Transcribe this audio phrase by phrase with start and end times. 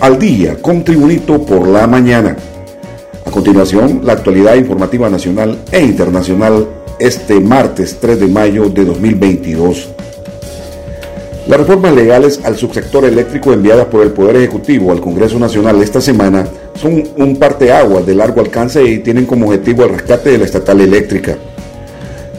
[0.00, 2.36] al día con Tribunito por la mañana.
[3.24, 6.66] A continuación, la actualidad informativa nacional e internacional
[6.98, 9.88] este martes 3 de mayo de 2022.
[11.48, 16.00] Las reformas legales al subsector eléctrico enviadas por el Poder Ejecutivo al Congreso Nacional esta
[16.00, 16.46] semana
[16.80, 20.80] son un parteaguas de largo alcance y tienen como objetivo el rescate de la estatal
[20.80, 21.36] eléctrica.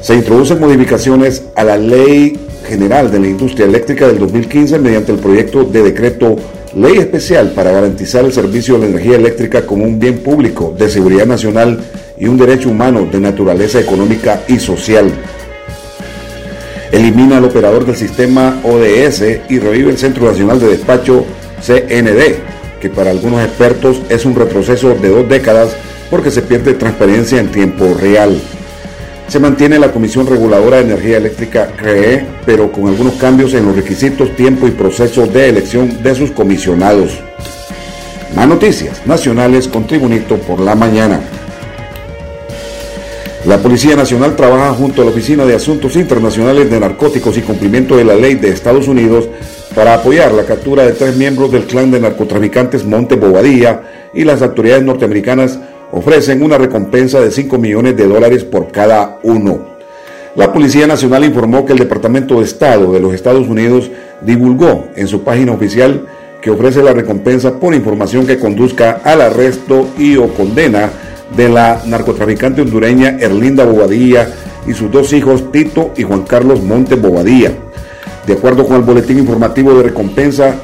[0.01, 5.17] Se introducen modificaciones a la Ley General de la Industria Eléctrica del 2015 mediante el
[5.17, 6.35] proyecto de decreto
[6.75, 10.89] Ley Especial para garantizar el servicio de la energía eléctrica como un bien público de
[10.89, 11.79] seguridad nacional
[12.17, 15.11] y un derecho humano de naturaleza económica y social.
[16.91, 21.25] Elimina al operador del sistema ODS y revive el Centro Nacional de Despacho
[21.61, 22.35] CND,
[22.79, 25.75] que para algunos expertos es un retroceso de dos décadas
[26.09, 28.39] porque se pierde transparencia en tiempo real.
[29.29, 33.75] Se mantiene la Comisión Reguladora de Energía Eléctrica CREE, pero con algunos cambios en los
[33.75, 37.11] requisitos, tiempo y proceso de elección de sus comisionados.
[38.35, 41.19] Más noticias nacionales con Tribunito por la mañana.
[43.45, 47.97] La Policía Nacional trabaja junto a la Oficina de Asuntos Internacionales de Narcóticos y Cumplimiento
[47.97, 49.29] de la Ley de Estados Unidos
[49.75, 54.41] para apoyar la captura de tres miembros del clan de narcotraficantes Monte Bobadilla y las
[54.41, 55.59] autoridades norteamericanas
[55.91, 59.59] ofrecen una recompensa de 5 millones de dólares por cada uno.
[60.35, 63.89] La Policía Nacional informó que el Departamento de Estado de los Estados Unidos
[64.21, 66.05] divulgó en su página oficial
[66.41, 70.89] que ofrece la recompensa por información que conduzca al arresto y o condena
[71.35, 74.29] de la narcotraficante hondureña Erlinda Bobadilla
[74.67, 77.51] y sus dos hijos Tito y Juan Carlos Monte Bobadilla.
[78.25, 80.55] De acuerdo con el boletín informativo de recompensa,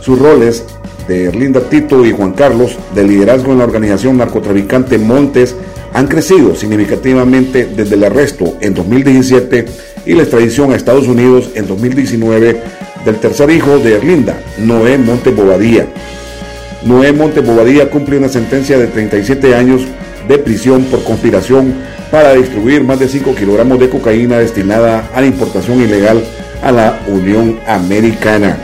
[0.00, 0.64] sus roles
[1.08, 5.56] de Erlinda Tito y Juan Carlos de liderazgo en la organización narcotraficante Montes
[5.94, 9.64] han crecido significativamente desde el arresto en 2017
[10.06, 12.60] y la extradición a Estados Unidos en 2019
[13.04, 15.86] del tercer hijo de Erlinda, Noé Monte Bobadilla.
[16.84, 19.82] Noé Monte Bobadilla cumple una sentencia de 37 años
[20.28, 21.74] de prisión por conspiración
[22.10, 26.22] para distribuir más de 5 kilogramos de cocaína destinada a la importación ilegal
[26.62, 28.58] a la Unión Americana.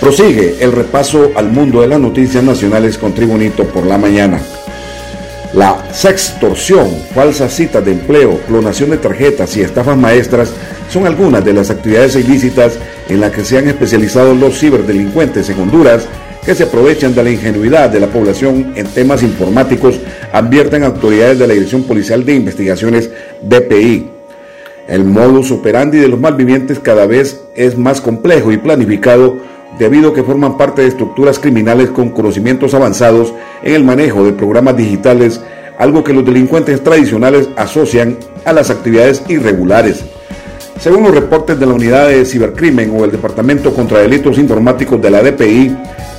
[0.00, 4.40] Prosigue el repaso al mundo de las noticias nacionales con Tribunito por la mañana.
[5.52, 10.54] La sextorsión, falsas citas de empleo, clonación de tarjetas y estafas maestras
[10.88, 12.78] son algunas de las actividades ilícitas
[13.10, 16.06] en las que se han especializado los ciberdelincuentes en Honduras
[16.46, 20.00] que se aprovechan de la ingenuidad de la población en temas informáticos,
[20.32, 23.10] advierten autoridades de la Dirección Policial de Investigaciones
[23.42, 24.08] DPI.
[24.88, 29.36] El modus operandi de los malvivientes cada vez es más complejo y planificado
[29.78, 33.32] debido a que forman parte de estructuras criminales con conocimientos avanzados
[33.62, 35.40] en el manejo de programas digitales,
[35.78, 40.04] algo que los delincuentes tradicionales asocian a las actividades irregulares.
[40.78, 45.10] Según los reportes de la Unidad de Cibercrimen o el Departamento contra Delitos Informáticos de
[45.10, 45.76] la DPI,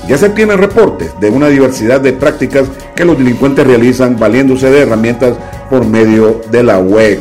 [0.07, 4.81] ya se tienen reportes de una diversidad de prácticas que los delincuentes realizan valiéndose de
[4.81, 5.35] herramientas
[5.69, 7.19] por medio de la web.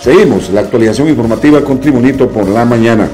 [0.00, 3.08] Seguimos la actualización informativa con Tribunito por la mañana.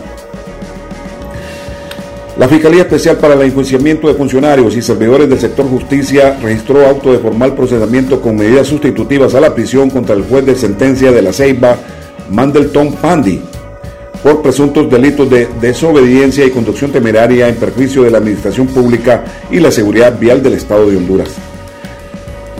[2.39, 7.11] La Fiscalía Especial para el Enjuiciamiento de Funcionarios y Servidores del Sector Justicia registró auto
[7.11, 11.21] de formal procedimiento con medidas sustitutivas a la prisión contra el juez de sentencia de
[11.21, 11.77] la Ceiba,
[12.31, 13.43] Mandelton Pandi,
[14.23, 19.59] por presuntos delitos de desobediencia y conducción temeraria en perjuicio de la administración pública y
[19.59, 21.31] la seguridad vial del Estado de Honduras.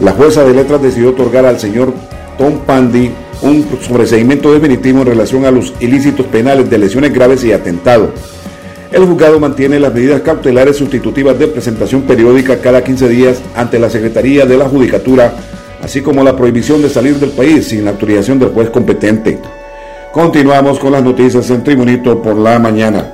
[0.01, 1.93] La jueza de letras decidió otorgar al señor
[2.37, 3.11] Tom Pandi
[3.43, 8.11] un sobreseimiento definitivo en relación a los ilícitos penales de lesiones graves y atentado
[8.91, 13.89] el juzgado mantiene las medidas cautelares sustitutivas de presentación periódica cada 15 días ante la
[13.89, 15.33] Secretaría de la Judicatura,
[15.81, 19.37] así como la prohibición de salir del país sin la autorización del juez competente.
[20.11, 23.13] Continuamos con las noticias en Tribunito por la mañana.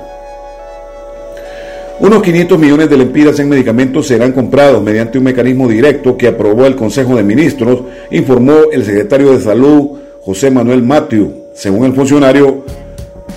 [1.98, 6.66] Unos 500 millones de lempiras en medicamentos serán comprados mediante un mecanismo directo que aprobó
[6.66, 11.32] el Consejo de Ministros, informó el secretario de Salud, José Manuel Matiu.
[11.54, 12.64] Según el funcionario,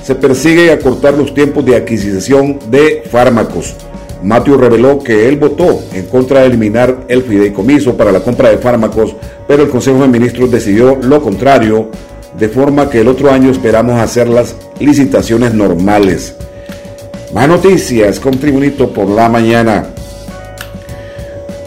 [0.10, 3.76] se persigue acortar los tiempos de adquisición de fármacos.
[4.24, 8.58] Matthew reveló que él votó en contra de eliminar el fideicomiso para la compra de
[8.58, 9.16] fármacos,
[9.48, 11.92] pero el Consejo de Ministros decidió lo contrario,
[12.40, 16.34] de forma que el otro año esperamos hacer las licitaciones normales.
[17.32, 19.90] Más noticias con Tribunito por la mañana.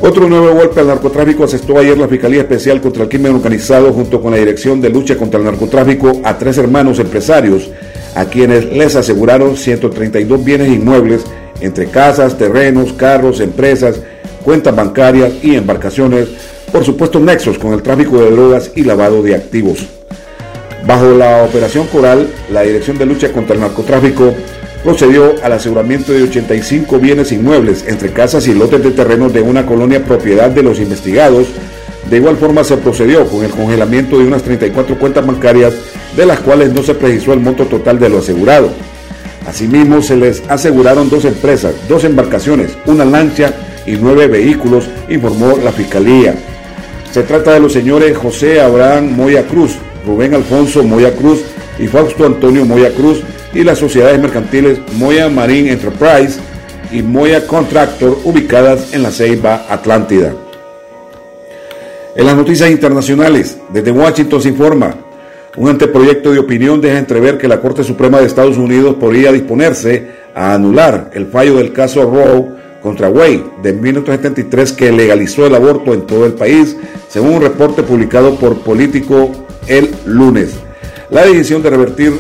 [0.01, 4.21] Otro nuevo golpe al narcotráfico asestó ayer la Fiscalía Especial contra el Crimen Organizado junto
[4.21, 7.71] con la Dirección de Lucha contra el Narcotráfico a tres hermanos empresarios
[8.15, 11.23] a quienes les aseguraron 132 bienes inmuebles
[11.61, 14.01] entre casas, terrenos, carros, empresas,
[14.45, 16.29] cuentas bancarias y embarcaciones
[16.73, 19.87] por supuestos nexos con el tráfico de drogas y lavado de activos.
[20.87, 24.33] Bajo la operación Coral, la Dirección de Lucha contra el Narcotráfico
[24.83, 29.65] procedió al aseguramiento de 85 bienes inmuebles entre casas y lotes de terrenos de una
[29.65, 31.47] colonia propiedad de los investigados.
[32.11, 35.75] De igual forma se procedió con el congelamiento de unas 34 cuentas bancarias
[36.17, 38.71] de las cuales no se precisó el monto total de lo asegurado.
[39.47, 43.53] Asimismo se les aseguraron dos empresas, dos embarcaciones, una lancha
[43.87, 46.35] y nueve vehículos, informó la Fiscalía.
[47.11, 49.77] Se trata de los señores José Abraham Moya Cruz,
[50.07, 51.43] Rubén Alfonso Moya Cruz
[51.79, 53.23] y Fausto Antonio Moya Cruz,
[53.55, 56.39] y las sociedades mercantiles Moya Marine Enterprise
[56.91, 60.33] y Moya Contractor ubicadas en la Ceiba Atlántida.
[62.15, 64.95] En las noticias internacionales, desde Washington se informa,
[65.57, 70.23] un anteproyecto de opinión deja entrever que la Corte Suprema de Estados Unidos podría disponerse
[70.35, 75.93] a anular el fallo del caso Roe contra Wade de 1973 que legalizó el aborto
[75.93, 76.77] en todo el país,
[77.09, 79.31] según un reporte publicado por Político
[79.67, 80.55] el lunes.
[81.11, 82.15] La decisión de revertir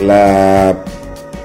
[0.00, 0.84] la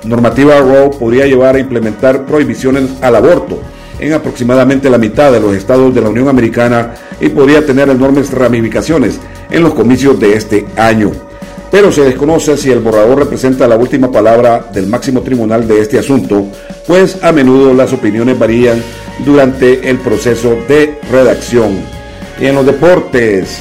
[0.03, 3.59] normativa Roe podría llevar a implementar prohibiciones al aborto
[3.99, 8.31] en aproximadamente la mitad de los estados de la Unión Americana y podría tener enormes
[8.31, 11.30] ramificaciones en los comicios de este año.
[11.71, 15.97] Pero se desconoce si el borrador representa la última palabra del máximo tribunal de este
[15.97, 16.45] asunto,
[16.85, 18.83] pues a menudo las opiniones varían
[19.25, 21.79] durante el proceso de redacción.
[22.41, 23.57] Y en los deportes,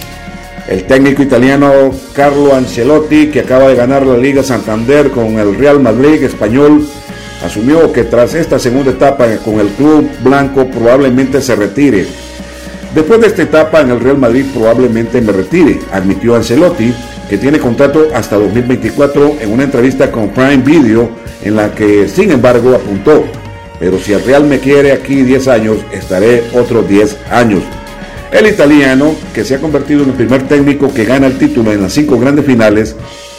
[0.69, 5.79] el técnico italiano Carlo Ancelotti, que acaba de ganar la Liga Santander con el Real
[5.79, 6.85] Madrid español,
[7.45, 12.07] asumió que tras esta segunda etapa con el club blanco probablemente se retire.
[12.93, 16.93] Después de esta etapa en el Real Madrid probablemente me retire, admitió Ancelotti,
[17.31, 21.11] que tiene contrato hasta 2024 en una entrevista con Prime Video
[21.45, 23.25] en la que sin embargo apuntó,
[23.79, 27.63] pero si el Real me quiere aquí 10 años, estaré otros 10 años.
[28.33, 31.83] El italiano, que se ha convertido en el primer técnico que gana el título en
[31.83, 32.97] las cinco grandes finales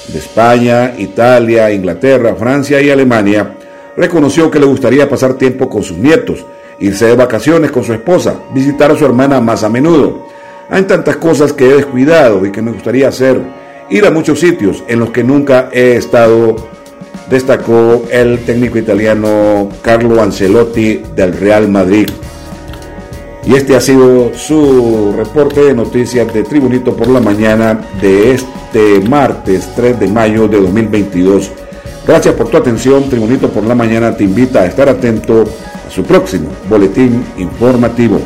[0.08, 3.58] de España, Italia, Inglaterra, Francia y Alemania,
[3.98, 6.46] reconoció que le gustaría pasar tiempo con sus nietos,
[6.80, 10.28] irse de vacaciones con su esposa, visitar a su hermana más a menudo.
[10.70, 13.60] Hay tantas cosas que he descuidado y que me gustaría hacer,
[13.92, 16.56] ir a muchos sitios en los que nunca he estado,
[17.30, 22.10] destacó el técnico italiano Carlo Ancelotti del Real Madrid.
[23.46, 29.02] Y este ha sido su reporte de noticias de Tribunito por la mañana de este
[29.10, 31.52] martes 3 de mayo de 2022.
[32.08, 33.10] Gracias por tu atención.
[33.10, 35.44] Tribunito por la mañana te invita a estar atento
[35.88, 38.20] a su próximo boletín informativo.